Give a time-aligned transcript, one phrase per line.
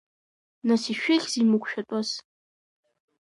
[0.67, 2.09] Нас ишәыхьзеи мықәшәатәыс?